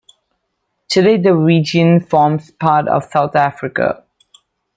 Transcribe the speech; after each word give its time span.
Today 0.89 1.17
the 1.19 1.35
region 1.35 1.99
forms 1.99 2.49
part 2.49 2.87
of 2.87 3.03
South 3.03 3.35
Africa. 3.35 4.03